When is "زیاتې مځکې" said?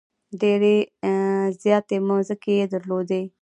1.61-2.51